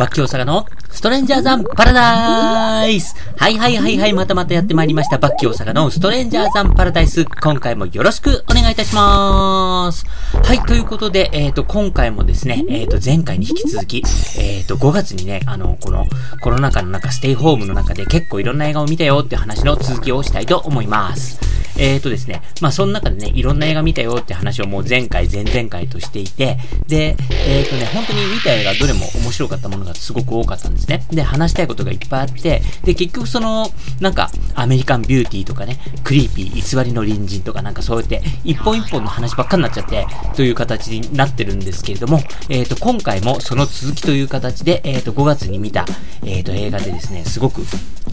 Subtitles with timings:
[0.00, 5.18] バッキョウサガのストレンジャーザンパラダイスはいはいはいはい、またまたやってまいりました。
[5.18, 7.26] バッキョウサガのストレンジャーザンパラダイス。
[7.26, 10.06] 今回もよろしくお願いいたします。
[10.42, 14.02] はい、ということで、えっ、ー、と、今回もですね、えっ、ー、と、前回に引き続き、
[14.38, 16.06] えっ、ー、と、5月にね、あの、この
[16.42, 21.59] コロナ禍の中、ステイホームの中で結構いろんな映画を見たよって話の続きをしたいと思います。
[21.80, 27.16] えっ、ー、とですね、まあその中でね、いろんな映画見たよって話をもう前回、前々回としていて、で、
[27.46, 31.06] えっ、ー、とね、本当に見た映画どれも面白かったものがすごく多かったんですね。
[31.10, 45.84] で、話したいことがいっぱいあって、で、結局その、なんか、アメリカンビューティーとかね、クリーピー、偽りの隣人とかなんかそうやって、一本一本の話ばっかになっちゃって、という形になってるんですけれども、えっ、ー、と、今回もその続きという形で、えっ、と、5月に見た、
[46.24, 47.62] えっ、と、映画でですね、すごく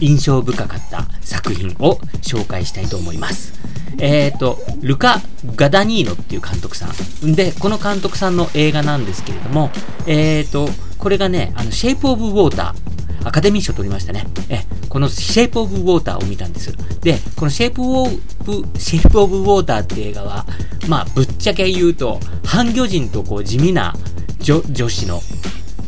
[0.00, 3.54] 印象深かった作品を紹介したいと思います。
[3.98, 5.20] えっ、と、ルカ・
[5.56, 6.86] ガダニーノっていう監督さ
[7.24, 7.32] ん。
[7.34, 9.70] で、この監督さんの映画なんですけれども、
[10.06, 12.88] えっ、と、これがね、あの、シェイプ・オブ・ウォーター、
[13.24, 14.26] アカデミー賞取りましたね。
[14.48, 16.72] え、このシェイプ・オブ・ウォーターを見たんです。
[17.00, 20.46] で、このシェイプ・オブ、シェイプ・オブ・ウォーターって映画は、
[20.88, 23.94] まあ、ぶっちゃけ言うと、半魚人とこう地味な
[24.40, 25.20] 女女子の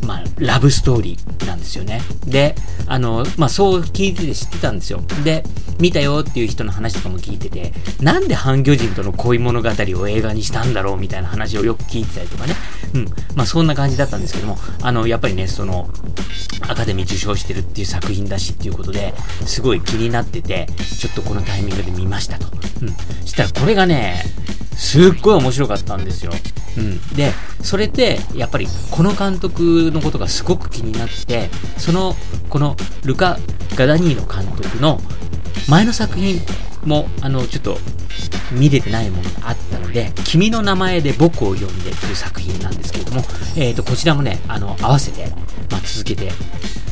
[0.06, 2.00] まあ、ラブストーリーなんですよね。
[2.27, 2.55] で、
[2.86, 5.02] あの、まあ、そう聞いてて知ってたんですよ。
[5.24, 5.44] で、
[5.78, 12.55] 見たよっていう人の話とかも聞いてて、なんで半魚人との恋物語を映画にしたんだろうみたいな話をよく聞いてたりとかね。
[12.94, 13.05] うん。
[13.34, 15.91] まあ、そんな感じだったんですけども、あの、やっぱりね、その、
[16.62, 19.14] アカデミー受賞してるっていう作品だしっていうことで、
[19.46, 20.66] すごい気になってて、
[20.98, 22.46] ちょっとこのタイミングで見ましたと。
[22.83, 22.88] うん。
[23.27, 24.22] したらこれがね、
[24.77, 26.33] すっごい面白かったんですよ。
[26.78, 27.00] うん。
[27.14, 32.14] で、それで、やっぱり、この監督のことがすごく気になって、その、
[32.48, 33.39] この、ルカ・
[33.77, 35.00] ガダニーノ監督の
[35.69, 36.41] 前の作品
[36.84, 37.78] も、あの、ちょっと、
[38.53, 43.23] 見れてないものがあったので、君の名前で僕を呼んでという作品なんですけれども、
[43.56, 45.28] えっ、ー、と、こちらもね、あの、合わせて、
[45.70, 46.33] まあ、続けて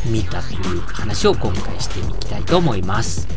[0.06, 3.28] 見たという話を今回していきたいと思います。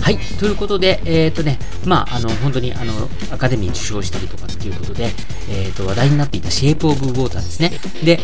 [0.00, 0.18] はい。
[0.38, 2.92] ということで、えっ、ー、とね、まあ、あの、本当に、あの、
[3.32, 5.10] アカデミー受賞したりとかっていうことで、
[5.50, 7.72] えっ、ー、と、話題になっていたシェイプオブウォーターですね。
[8.02, 8.20] で、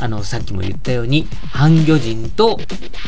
[0.00, 2.58] あの、さっきも言ったように、半魚人と、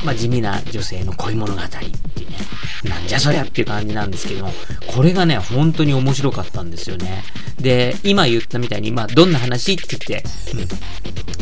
[0.04, 1.76] まあ、地味な女性の恋物語って
[2.22, 2.36] いうね、
[2.84, 4.52] なんじゃそりゃっていう感じなんですけども、
[4.88, 7.22] これがね、本当に面白かったんですよね。
[7.60, 9.74] で、今言ったみたいに、まあ、どんな話？
[9.74, 10.68] って言って、うん、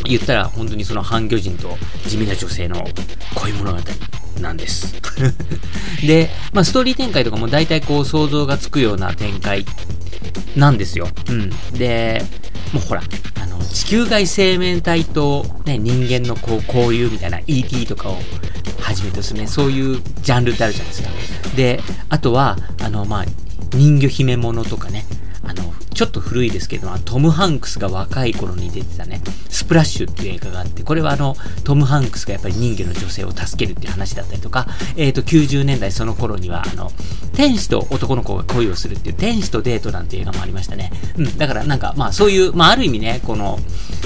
[0.05, 2.85] 言ったら、本当にその半魚人と地味な女性の
[3.35, 3.79] 恋物語
[4.41, 4.95] なんです。
[6.07, 9.65] で、まあ、ストーリー展開とかも大体こう想像がつくような展開
[10.57, 11.09] なんですよ。
[11.29, 11.51] うん。
[11.79, 12.25] で、
[12.73, 13.03] もうほら、
[13.41, 18.19] あの、地球外生命体とね、人間のこう、交流みたいな ET とかを
[18.81, 21.11] はじめとするね、そういうジャンルってあるじゃないですか。
[21.57, 23.25] で、あとは、あの、まあ、
[23.73, 25.05] 人魚姫物とかね、
[25.99, 36.93] ちょっと古いですけど、トム・ハンクスが若い頃に出てたね、スプラッシュっていう映画があって、これはあの、トム・ハンクスがやっぱり人魚の女性を助けるっていう話だったりとか、えっ、ー、と、90年代その頃には、あの、
[37.33, 40.93] 天使と男の子が恋をするっていう、天使とデートなんて映画もありましたね。
[41.17, 43.59] うん、だからなんか、まあそういう、まあある意味ね、この、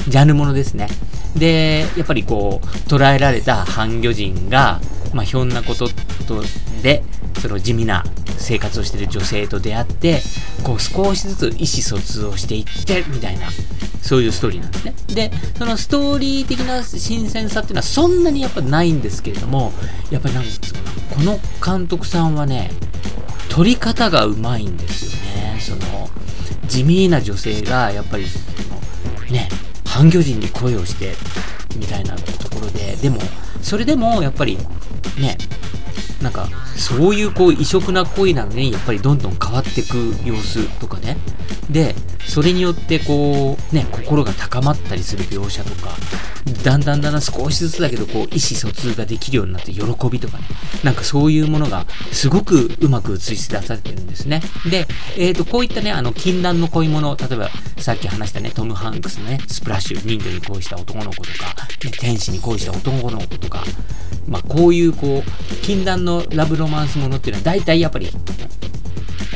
[0.09, 0.89] ジャンルものですね。
[1.37, 4.81] で、やっぱりこう、捉えられた半魚人が、
[5.13, 5.89] まあひょんなこと
[6.27, 6.43] と
[6.83, 7.03] で、
[7.41, 8.05] その地味な
[8.39, 10.21] 生活をしてる女性と出会って、
[10.65, 13.49] こう少しずつ意思疎通をしていって、みたいな、
[14.01, 14.95] そういうストーリーなんですね。
[15.09, 19.73] で、そのストーリー的な新鮮さっていうのはそんなにやっぱないんですけれども、
[20.11, 20.79] やっぱりなんですか
[21.15, 22.71] この監督さんはね、
[23.49, 25.61] 撮り方がうまいんですよね。
[25.61, 26.09] その、
[26.67, 28.25] 地味な女性が、やっぱり、
[29.31, 29.49] ね、
[29.85, 31.15] 半魚人に恋をして、
[31.77, 33.21] みたいなところで、でも、
[33.61, 34.59] それでも、やっぱり、
[35.19, 35.37] ね、
[36.21, 41.17] なんか、そういうこう異色な恋なのに、やっぱりどんどん変わっていく様子とかね。
[41.71, 41.95] で、
[42.33, 45.91] それによってこう、ね、心が高まったりする描写とか、
[46.65, 50.45] だんだんだんだん少しずつだけど、こう、意思疎通ができるようになって喜びとかね。
[50.83, 54.41] なんかそういうものが、すごくうまく映し出されてるんですね。
[54.71, 54.87] で、
[55.19, 61.55] えっ、ー、と、こういったね、あの、禁断の恋物、例えば、さっき話したね、トム・ハンクスのね、スプラッシュ、人魚に恋した男の子とか、
[61.85, 63.63] ね、天使に恋した男の子とか、
[64.27, 68.09] まあ、こういうこう、禁断のラブロマンスものっていうのは大体やっぱり、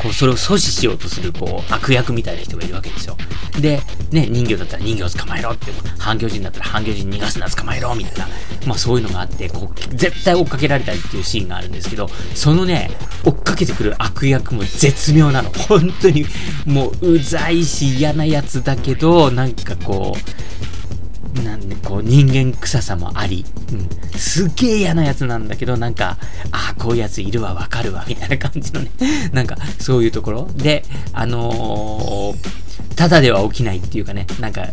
[0.01, 3.17] こう、それを阻止しようとする、こう、悪役みたいな人がいるわけですよ。
[3.59, 8.27] で、ね、人魚だったら人魚を捕まえろって、半魚人だったら半魚人逃がすな捕まえろみたいな、
[8.65, 12.91] まあそういうのがあって、こう、絶対追っかけられたりっていうシーンがあるんですけど、そのね、
[13.23, 15.49] 追っかけてくる悪役も絶妙なの。
[15.51, 16.25] 本当に、
[16.65, 20.46] もう、うざいし嫌なやつだけど、なんかこう、
[21.43, 26.17] なんでこう人間臭さもあり、うん、すっげえ嫌なやつなんだけど、なんか、
[26.51, 28.91] ああ、こういうやついるわ、わかるわ、みたいな感じのね、
[29.33, 30.49] なんか、そういうところ。
[30.55, 34.67] で、あのー、ただでは起きないっていうかね、なんか、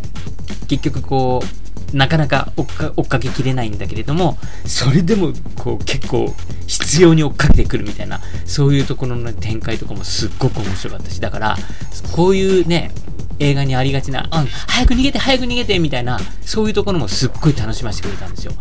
[0.67, 1.64] 結局こう、
[1.95, 6.35] なかなか追っか追っかけきれないんだけれども、それでも、こう、結構、
[6.67, 11.57] 必要に追っかけてくるみたいな、そういうところの展開とかもすっごく面白かったし、だから、
[12.11, 12.91] こういうね、
[13.39, 18.51] 映画にありがちな、うん、早く逃げて、早く逃げて、みたいな、そういうところもすっごい楽しませてくれたんですよ。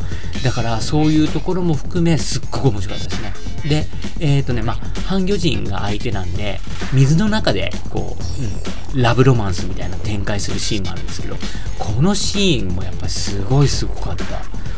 [0.45, 3.33] だから、そういうところも含め、すっごく面白かったですね。
[3.69, 3.87] で、
[4.21, 4.77] えっ、ー、とね、まあ、
[5.07, 6.61] 半魚人が相手なんで、
[6.93, 11.37] 水の中で、こう、うん、ラブロマンスみたいな展開するシーンもあるんですけど、
[11.79, 14.25] このシーンもやっぱりすごいすごかった。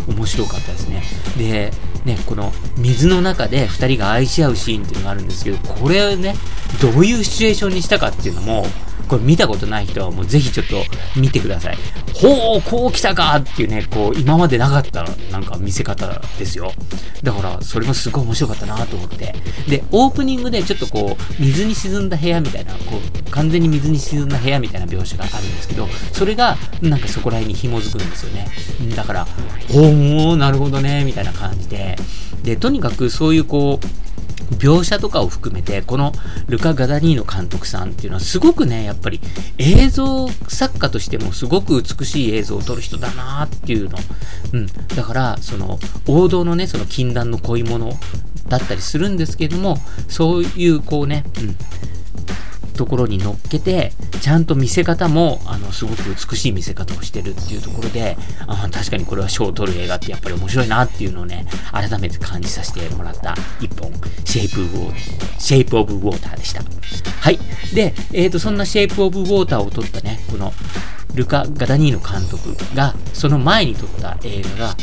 [0.09, 1.03] 面白かったですね。
[1.37, 1.73] で、
[2.05, 6.37] ね、この水の中で2人が愛し合うシーンっていうのがあるんですけど、これをね、
[6.81, 8.67] どういうシチュエーションにしたかっていうのも、
[9.09, 10.83] これ見たことない人はもうぜひちょっと
[11.19, 11.79] 見てください。
[12.15, 16.73] ほう、こう来たかっていうね、こう、今までなかったなんか見せ方ですよ。
[17.23, 19.35] だから、それもすごい面白かったなと思って。
[19.69, 28.49] で、オープニングでちょっとこう、水に沈んだ部屋みたいな、こう、完全に水に沈んだ部屋みたいな描写があるんですけど、それが、なんかそこら辺に紐づくんですよね。
[28.95, 29.29] だから、
[29.73, 31.97] ほう、なるほどね、みたいな感じで。
[32.43, 34.06] で、とにかくそういうこう、
[34.53, 36.13] 描写とかを含めて、この
[36.49, 39.21] ルカ・ガダニーノ監督さんっていうのはすごくね、やっぱり
[39.59, 43.99] 映像作家としてもすごく美しい映像を撮る人だなーっていうの。
[44.53, 44.67] うん。
[44.95, 47.93] だから、その王道のね、その禁断の恋物
[48.49, 49.79] だったりするんですけども、
[50.09, 51.57] そういうこうね、うん。
[52.77, 63.93] ところに乗っけて、ちゃんと見せ方も、あの、すごく美しい見せ方をしてるっていうところで、あ確かにこれは賞を取る映画ってやっぱり面白いなっていうのをね、改めて感じさせてもらった一本、
[64.25, 66.63] シェイプ・オブ・ウォーシェイプ・オブ・ウォーターでした。
[67.21, 67.39] はい。
[67.75, 70.53] で、えっ、ー、と、そんなシェイプ・オブ・ウォーターを撮ったね、この、
[71.15, 74.77] ルカ・ガダニーノ監督が、その前に撮った映画が、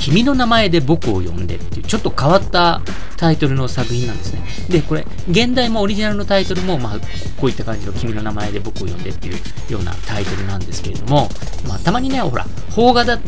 [0.00, 2.80] 君の名前で僕を呼んでっていう、ちょっと変わった
[3.18, 4.40] タイトルの作品なんですね。
[4.70, 6.98] で、これ、現代もオリジナルのタイトルも、まあ、
[7.38, 11.28] こういった感じの君の名前で僕を呼んでっていうようなタイトルなんですけれども、
[11.68, 13.18] まあ、たまにね、ほら、邦画だ、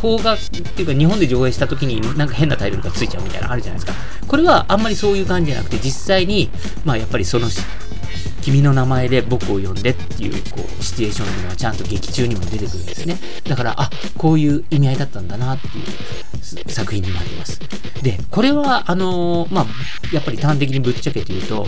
[0.00, 3.92] 邦画っていうか日本で上映した時になんか変なタイトルがついちゃうみたいなのあるじゃないですか。
[4.26, 6.50] これはあんまりそういう感じじゃなくて、実際に、
[6.84, 7.48] まあ、やっぱりその
[8.44, 13.16] 君の名前で僕を呼んでっていう、こう、シチュエーションっていうのはちゃんと劇中にも出てくるんですね。
[13.48, 17.58] だから、あ、こういう意味合いだったんだなっていう作品になります。
[18.02, 19.66] で、これは、あのー、まあ、
[20.12, 21.66] やっぱり端的にぶっちゃけて言うと、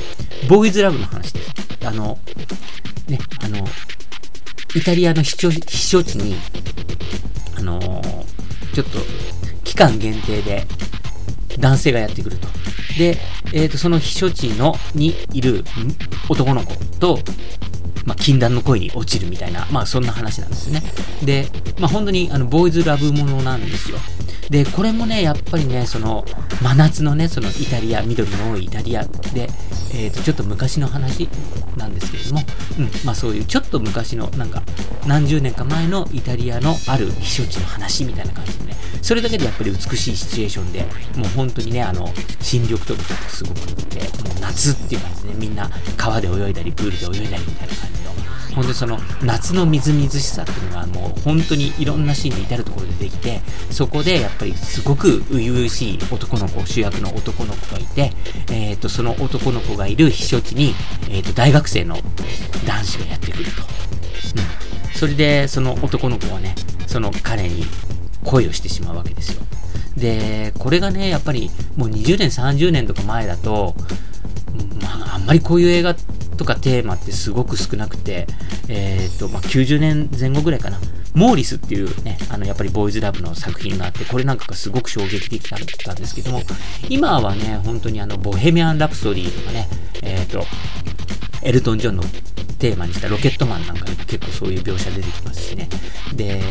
[0.51, 1.51] ボーイズラブの話です。
[1.87, 2.19] あの、
[3.09, 3.67] ね、あの、
[4.75, 6.37] イタリアの避暑避暑地に、
[7.57, 8.99] あのー、ちょっと、
[9.65, 10.67] 期間限定で、
[11.59, 12.49] 男性がやってくると。
[12.99, 13.19] で、
[13.53, 15.65] え、ー、と、その避暑地の、にいる
[16.29, 17.19] 男の子と、
[18.05, 20.83] まあ、禁断の恋に落ちるみたいな、まあ、そんな話なんですよね。
[21.23, 21.49] で、
[21.79, 23.99] まあ、本当に、あの、ボーイズラブものなんですよ。
[24.51, 26.25] で、これもね、やっぱりね、その、
[26.63, 29.49] 真夏のね、そのイタリア、緑の多いイタリアで、
[29.93, 31.29] えっ、ー、と、ちょっと昔の話
[31.77, 32.41] なんですけれども、
[32.79, 34.63] うん、まあそういうちょっと昔の、なんか、
[35.07, 40.83] 何十年か前のイタリアのある避暑地の話みたいな感じでね、それだけでやっぱり美しいシチュエーションで、
[41.17, 44.05] もう本当にね、あの、新緑とかすごくって、も
[44.37, 48.06] う夏っていう感じでね、みんな川で泳いだり、プールで泳いだりみたいな感じの、
[48.57, 58.13] 本当にその夏のみずみずしさっていうのがもう本当にいろんなシーンに至るところでできて、そこでやっぱりすごく初々しい男の子、主役の男の子がいて、
[58.51, 60.75] えっ、ー、と、その男の子がいる避暑地に、
[61.11, 61.97] えっ、ー、と、大学生の
[62.67, 63.51] 男子がやってくると。
[63.51, 64.97] うん。
[64.97, 66.55] それで、その男の子はね、
[66.87, 67.67] その彼に
[68.25, 69.43] 恋をしてしまうわけですよ。
[69.99, 73.75] で、これがね、やっぱりもう20年、30年とか前だと、
[74.81, 75.95] まあ、あんまりこういう映画
[76.37, 78.27] とかテーマってすごく少なくて、
[78.69, 80.79] えっ、ー、と、まあ、90年前後ぐらいかな。
[81.15, 86.43] モーリスっていうね、あの、やっぱりボーイズラブの作品があって、これなんかがすごく衝撃的だったんですけども、
[86.91, 89.69] 今はね、本当にあの、ボヘミアン・ラプソディとかね、
[90.03, 90.45] えっ、ー、と、
[91.43, 92.03] エルトン・ジョンの
[92.59, 95.69] テーマにしたロケットマンなんかに結構そういう描写出てきますしね。
[96.15, 96.43] で、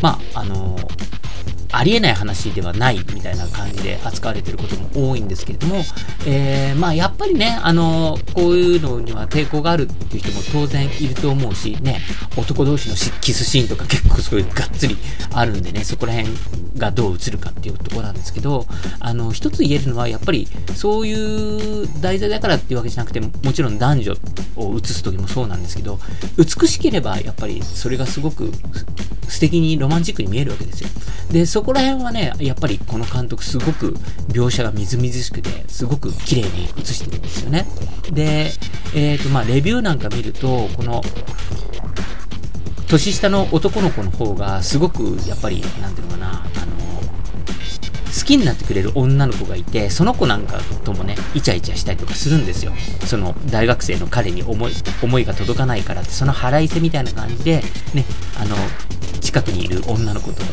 [0.00, 0.78] まあ、あの
[1.72, 5.82] ありえない話ではないみたいな感じで扱われてることも多いんですけれども、
[6.26, 12.00] えー、まあやっぱりね、あのこういうのには抵抗があるっていう人も当然いると思うし、ね、
[12.36, 14.96] 男同士のキスシーンとか結構そういがっつり
[15.32, 16.32] あるんでね、そこら辺
[16.78, 18.66] がどう映るかっていうところなんですけど、
[19.00, 24.14] あの、一つ言えるのはやっぱりそういう題材だからっていうわけじゃなくて、もちろん男女
[24.56, 25.98] を映す時もそうなんですけど、
[26.36, 28.50] 美しければやっぱりそれがすごく
[29.28, 30.88] 素敵にロマンチックに見えるわけですよ。
[31.30, 33.94] で、そこら辺はね、やっぱりこの監督すごく
[34.28, 37.66] 描写がみずみずしくて、すごく綺麗に映してるんですよね。
[38.12, 38.52] で、
[38.94, 41.02] えっ、ー、と、まあ、レビューなんか見ると、この、
[42.86, 46.44] 年下の男の子の方が、すごく、やっぱり、なんていうのかな、あの、
[48.16, 52.70] 好きになってくれる女の子がいて、その子なんかともね、イチャイチャしたりとかするんですよ。
[53.04, 54.72] その大学生の彼に思い、
[55.02, 58.04] 思いが届かないからって、その腹いせみたいな感じで、ね、
[58.40, 58.54] あの、
[59.20, 60.48] 近くにいる女の子との、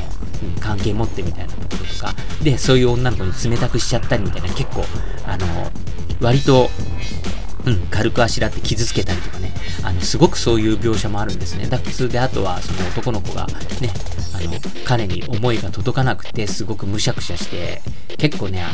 [0.60, 4.84] 関係持ってみたいなところとか、で、そういう女の子に冷たくしちゃったりみたいな、結構、
[5.26, 5.46] あの、
[6.22, 6.70] 割と、
[7.66, 9.52] うん、軽くあしらって傷つけたりとかね、
[9.84, 11.68] あの、すごくそういう描写もあるんですね。
[11.68, 13.48] だそれで、あとは、その男の子が
[13.82, 13.92] ね、
[14.34, 14.54] あの、
[14.84, 17.82] 彼に思いが届かなくて、すごくむしゃくしゃして、
[18.18, 18.72] 結構ね、あ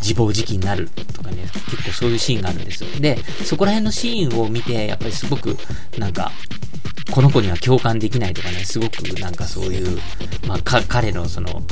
[0.00, 2.90] 自暴自棄になるとかね、結構そういうシーンがあるんですよ。
[2.98, 5.56] で、そこら辺のシーンを見て、やっぱりすごく、
[5.98, 6.32] なんか、
[7.10, 9.98] この子には共感できないとかね、すごくなんかそういう、
[10.46, 11.62] まあ、彼のその、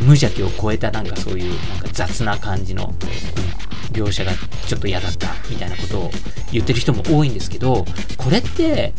[0.00, 4.32] 無邪気を超えたなんかそういうなんか雑な感じの、うん、描写が
[4.66, 6.10] ちょっと嫌だったみたいなことを
[6.50, 7.84] 言ってる人も多いんですけど、
[8.16, 8.94] これって、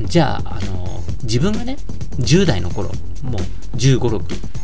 [0.00, 1.76] じゃあ、あの、自分がね、
[2.18, 2.90] 10代の頃、
[3.22, 4.22] もう15、6、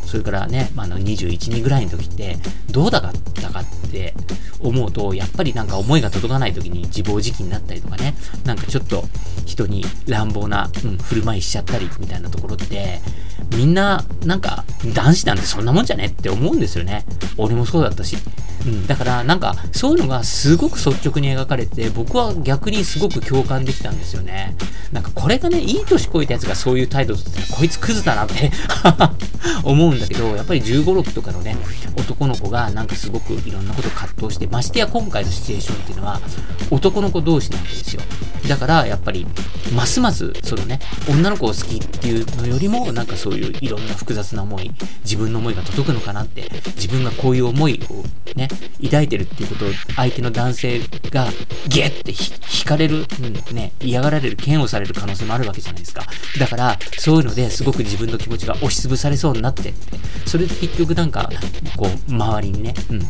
[0.09, 2.37] それからね、あの21、2ぐらいの時って、
[2.71, 3.01] どうだっ
[3.35, 4.15] たかって
[4.59, 9.03] 思うと、やっぱりなんか思いが届かない時に自暴自棄になったりとかね、なんかちょっと
[9.45, 12.99] 人に乱暴な、うん、振る舞いしちゃったりみたいなところって、
[13.55, 17.05] みんな、なんか、男子なんてそんなもんじゃねって思うんですよね。
[17.37, 18.17] 俺もそうだったし。
[18.65, 24.55] うん、だから、なんか、そういうのがすごく率直に描かれて、僕は逆にすごく共感できたんですよね。
[24.91, 28.51] なんか、これがね、いい年こいたやつがそういう態度だったら、こいつクズだなって
[29.63, 31.57] 思うんだけど、やっぱり15、6とかのね、
[31.97, 36.19] 男の子がなんかすごくいろんなこと葛藤して、ましてや今回のシチュエーションっていうのは、
[36.71, 38.01] 男の子同士なわけですよ。
[38.47, 39.25] だから、やっぱり、
[39.75, 40.79] ますます、そのね、
[41.09, 44.71] 女の子を好きっていうのよりも、なんかそういういろんな複雑な思い、
[45.03, 48.03] 自分の思いが届くのかなって、自分がこういう思いを
[48.35, 48.47] ね、
[48.83, 50.79] 抱いてるっていうことを相手の男性
[51.11, 51.27] が
[51.67, 56.05] ゲッて引かれる、うん、ね、嫌がられる、嫌悪される可能性もあるわけじゃないですか。
[56.39, 61.29] だから、そういうのですごく自分の気持ちが押しつぶされそうになってって、それで結局なんか、
[61.75, 63.01] こう、周りにね、うん、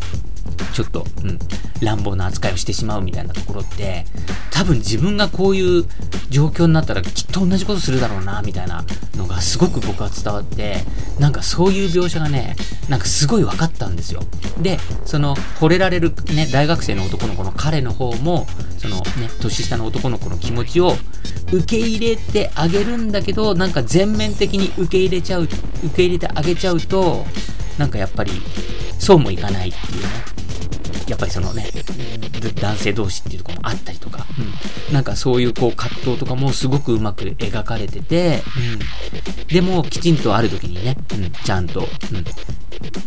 [0.73, 1.39] ちょっと、うん、
[1.81, 4.05] 乱暴な扱いをしてしまうみたいなところって、
[4.51, 5.85] 多分自分がこういう
[6.29, 8.83] 状況になったらきっと同じことするだろうな、みたいな
[9.15, 10.83] のがすごく僕は伝わって、
[11.19, 12.55] なんかそういう描写がね、
[12.87, 14.21] なんかすごい分かったんですよ。
[14.61, 20.97] で、その、惚れられるね、大学生の男の子の彼の方も、そのね、年下の男の子の気持ちを
[21.51, 25.57] 受け入れてあげるんだけど、なんか全面的に受け入れちゃう、受
[25.95, 27.25] け入れてあげちゃうと、
[27.77, 28.31] なんかやっぱり、
[28.99, 30.38] そうもいかないっていうね。
[31.09, 31.65] やっぱりそのね、
[32.61, 34.27] 男性同士っていうところもあったりとか、
[34.87, 38.43] うん、なんかそういうこう葛藤とかもすごくうまく描かれてて、
[39.41, 41.87] うん、でもきちんとある時にね、うん、ちゃんと、うん、意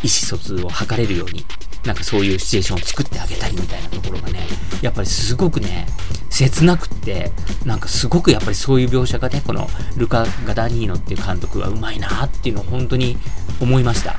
[0.03, 1.45] 思疎通を図れるように、
[1.85, 4.41] なんかそういうシチュエーションを作ってあげたりみたいなところがね、
[4.83, 5.87] やっぱりすごくね、
[6.31, 7.31] 切なくって、
[7.65, 13.17] なんかすごくやっぱりそういう描写がね、このルカ・ガダニーノっていう監督はうまいなっていうのを本当に
[13.61, 14.17] 思いました。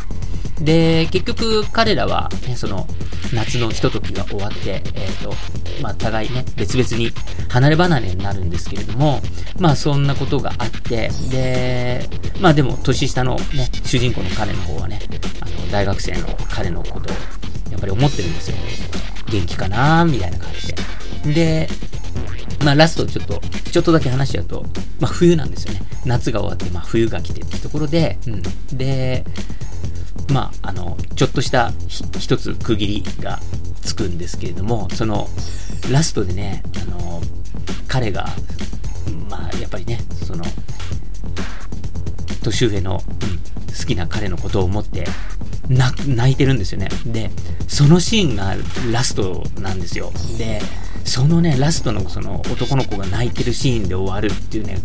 [0.64, 2.88] で、結局彼らは、ね、その、
[3.34, 5.34] 夏のひとときが終わって、えっ、ー、と、
[5.82, 7.12] まあ、互いね、別々に
[7.50, 9.22] 離れ離れになるんですけれども、
[9.60, 12.08] まあ、そんなことがあって、で、
[12.40, 15.00] まあ、でも、年下のね、主人公の彼の方はね、
[15.42, 17.18] あの、大学生の彼のことを、
[17.72, 18.58] やっぱり思ってるんですよ。
[19.32, 20.68] 元気かなみたいな感じ
[21.34, 21.34] で。
[21.34, 21.70] で、
[22.64, 23.42] まあ、ラストちょっと、
[23.72, 24.64] ちょっとだけ話しちゃうと、
[25.00, 25.82] まあ、冬なんですよね。
[26.06, 28.42] 夏が終わって、まあ、冬が来てってところで、うん。
[28.78, 29.26] で、
[30.30, 33.40] まあ、あの、ちょっとした一つ区切りが
[33.82, 35.28] つくんですけれども、その、
[35.92, 37.22] ラストでね、あの、
[37.88, 38.28] 彼が、
[39.30, 40.44] まあ、やっぱりね、その、
[42.42, 43.38] 年上の、うん、
[43.78, 45.06] 好きな彼のことを思って、
[45.70, 46.90] 泣いてるんですよね。
[47.06, 47.32] で、
[47.68, 48.56] そのシーンが
[48.92, 50.12] ラストなんですよ。
[50.38, 50.62] で、
[51.06, 54.78] そのね、ラストのその男の子が泣いてるシーンで終わるっていうね、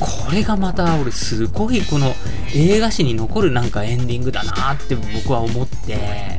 [0.00, 2.14] これがまた俺すごいこの
[2.54, 6.38] 映画史に残るなんかエンディングだなって僕は思って、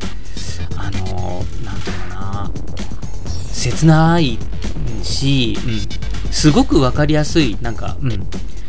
[0.76, 2.52] あの、なんていうのかな、
[3.54, 4.38] 切ない
[5.04, 5.58] し、
[6.26, 8.28] うん、すごく分かりやすい、なんか、うん、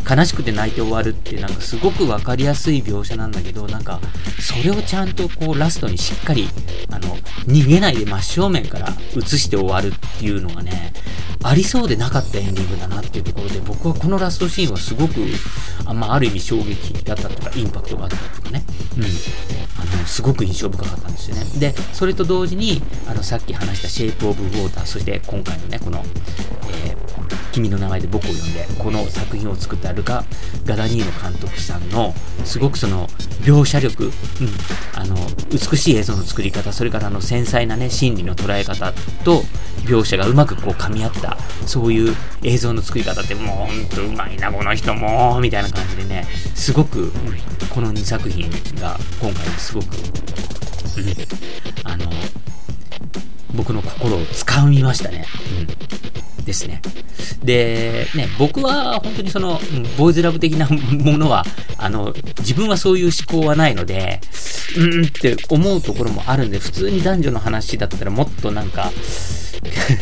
[0.08, 4.00] 悲しくて泣いて終わるってなんかすごく分かりやすい描写なんだけどなんか
[4.40, 6.48] それをちゃんとこうラストにしっかり
[6.90, 10.92] あの逃げないで真正面から映して終わるっていうのがね
[11.44, 15.14] ありそうでなかったエンディングだなっていうところで僕はこのラストシーンはすごく
[15.86, 18.64] あ,、まあ、ある意味衝撃だったとかインパクトがあったとかね、
[18.96, 19.06] うん、あ
[19.98, 21.44] のすごく印象深かったんですよね。
[21.58, 26.02] でそれと同時にあのさっき話した「シェイプ・オブ・ウォーター」そして今回のねこの、
[26.84, 26.97] えー
[27.52, 30.24] 君の名前で僕を呼んで、この作品を作ったルカ・
[30.64, 32.14] ガダニーノ監督さんの、
[32.44, 33.06] すごくその、
[33.42, 34.12] 描写力、うん、
[34.94, 35.16] あの、
[35.50, 38.92] 美しい映像の作り方、それからあの、繊細なね、心理の捉え方
[39.24, 39.42] と、
[39.84, 41.36] 描写がうまくこう噛み合った、
[41.66, 47.10] そういう映像の作り方って、もうほんとうまいな、この人も、みたいな感じでね、すごく、
[47.70, 48.50] この2作品
[48.80, 49.88] が今回すごく、う
[51.00, 52.10] ん、あの、
[53.54, 55.24] 僕の心を掴みましたね。
[56.02, 56.07] うん
[56.48, 56.80] ですね。
[57.44, 59.60] で、ね、僕は本当にその、
[59.98, 60.66] ボーイズラブ的な
[61.04, 61.44] ものは、
[61.76, 64.20] あの、自分はそういう思考はないので、
[64.76, 68.90] うんって思うところもあるんで、普通に男女の話だったらもっとなんか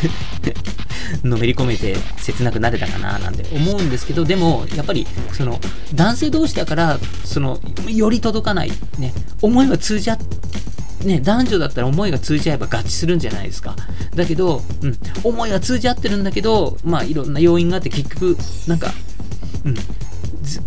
[1.25, 5.61] のめり込めて切なくなれたかななんて思うんですけど、でも、やっぱり、その、
[5.95, 9.13] 男性同士だから、その、より届かない、ね、
[9.43, 10.25] 思いは通じ合って
[11.05, 13.77] ね、男女だったら思いが通じ合えば合致するんじゃないですか。
[14.15, 18.37] だけど、うん、思いが通じ合ってるんだけど、まあ、いろんな要因があって結局、
[18.67, 18.93] なんか、
[19.65, 19.75] うん、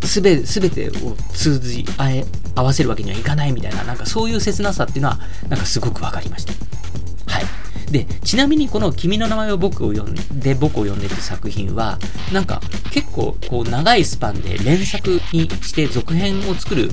[0.07, 5.19] すべ、てを通じ合え、合わせるわけにはいかないみたいな、なんかそういう切なさっていうのは、
[5.49, 6.53] なんかすごく分かりました。
[7.33, 7.45] はい。
[7.91, 11.97] で、ちなみにこの君の名前を僕を読んで、僕を読んでって作品は、
[12.31, 16.89] なんか結構こう長いスパンで連作にして続編を作る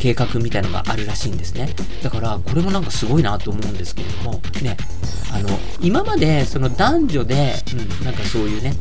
[0.00, 1.74] 計画みたいのがあるらしいんですね。
[2.02, 4.76] だからこれもなんかすごいなと思うんですけれども、ね、
[5.32, 5.48] あの、
[5.80, 7.54] 今までその男女で、
[8.00, 8.74] うん、なんかそういうね、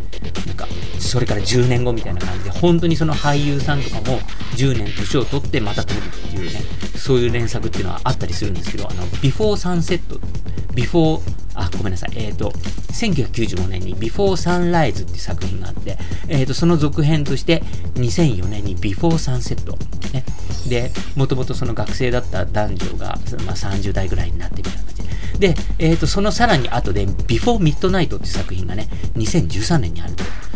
[0.45, 0.67] なんか、
[0.99, 4.19] それから10年後みたいな感じで、本当にその俳優さんとかも
[4.55, 6.61] 10年年を取ってまた撮るっていうね、
[6.95, 12.11] そういう連作っていうのはあったりするんですけど、あの、 Before Sunset、Before、あ、ごめんなさい。
[12.15, 17.63] えっ、ー、と、1995年に Before Sunrise っていう作品があって、えっ、ー、と、その続編として
[17.95, 19.75] 2004年に Before Sunset。
[20.13, 20.23] ね。
[20.69, 23.17] で、もともとその学生だった男女が、
[23.47, 25.53] まあ、30代ぐらいになってみたいな感じで。
[25.53, 30.13] で、えっ、ー、と、そのさらに後で Before Midnight っていう作品がね、2013年にある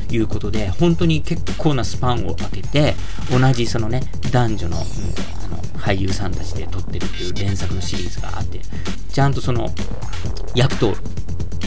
[0.07, 2.93] ということで、本当に結構なスパンを空けて、
[3.31, 8.61] 同じそのね、男女の、うん、あの、俳優さんたちで撮ってるっていう連作のシリーズがあって、
[9.11, 9.69] ちゃんとその、
[10.55, 10.95] 役と、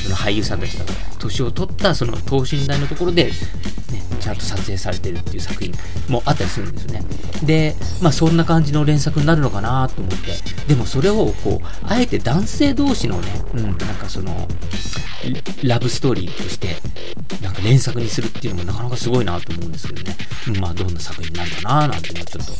[0.02, 0.84] その俳優さんたちが
[1.18, 3.32] 年を取ったその等身大のところで、ね、
[4.20, 5.72] ちゃんと撮影されてるっていう作品
[6.08, 7.02] もあったりするんですよね。
[7.42, 10.32] で、まあそんな感じの連作になるのかなと思って、
[10.68, 14.48] でもそれをこう、あえて男性同士のね、うん、なんかその、
[15.62, 16.76] ラブストーリーとして、
[17.42, 20.16] なんか連作にするっていうのもなかなかすごいなと思うんですけどね。
[20.60, 22.56] まあどんな作品になるかななんていうのをちょっと、う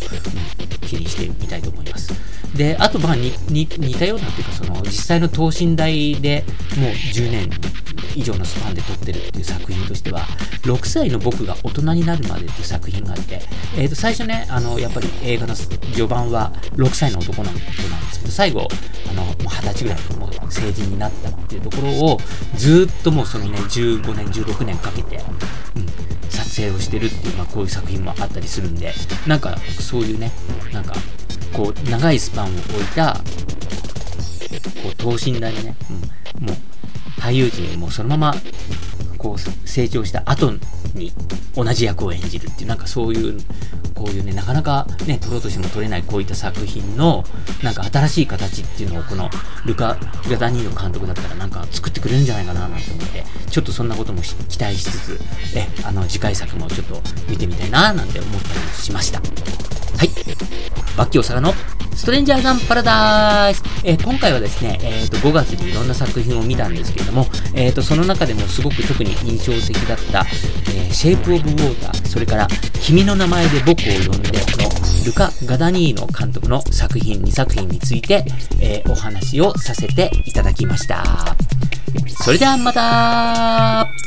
[0.84, 2.12] ん、気にしてみたいと思います。
[2.54, 6.44] で、あとまあ似たようなっていうか、その実際の等身大で
[6.76, 7.50] もう10年
[8.14, 10.20] 以上のスパンで撮ってるっていう作品としては、
[10.62, 13.42] 6歳の僕が大人になるまでっていう作品があって、
[13.76, 17.60] えっ、ー、と、最初ね、あの、やっぱり映画の序盤は6歳の男の子なんで
[18.12, 18.68] すけど、最後、
[19.10, 22.18] あの、もう20歳ぐらいも成人になったっていうところを、
[22.56, 25.20] ずっともうそのね、15年、16年かけて、う
[25.80, 25.86] ん、
[26.28, 28.92] 撮影をしてるっていう、まあこういう作品もあったりするんで、
[29.26, 30.30] なんかそういうね、
[30.72, 30.94] なんか、
[31.52, 33.14] こう、長いスパンを置いた、
[34.82, 35.76] こう、等身大にね、
[36.40, 38.34] うん、もう、俳優陣もそのまま、
[39.24, 40.52] こう、成長した後
[40.92, 41.10] に
[41.56, 43.40] 同じ役を演じるっていう、なんかそういう、
[43.94, 47.24] こういうね、なかなかね、撮ろうとしても撮れないこういった作品の、
[47.62, 49.30] なんか新しい形っていうのを、この、
[49.64, 49.96] ルカ・
[50.28, 55.20] ガダニーノ監督だったらなんか作ってくれるんじゃないかななんて思って、ちょっとそんなことも期待しつつ、
[55.56, 59.20] え、あの、次回作もちょっと見てみたいななんて思ったりしました。
[59.20, 59.24] は
[60.04, 60.10] い。
[60.98, 61.54] バッキー大阪の
[61.94, 63.62] ストレンジャーザンパラダイス。
[63.84, 70.26] えー、今回はですね、え、ー、と、5月にいろんな作品を見たんですけれども、え、ー、と、その中でもすごく特に印象的だった、
[70.70, 72.48] えシェイプオブウォーター、それから、
[72.80, 78.24] 君の名前で僕を呼んでの、ルカ・ガダニーノ監督の作品2作品について、
[78.60, 81.04] えお話をさせていただきました。
[82.22, 84.03] それではまた